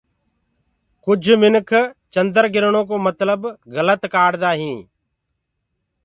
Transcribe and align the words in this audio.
ڪُج 1.03 1.23
منک 1.41 1.69
چنڊگِرڻو 2.13 2.81
ڪو 2.89 2.95
متلب 3.05 3.41
گلت 3.75 4.01
ڪآردآ 4.13 4.51
هينٚ 4.59 4.83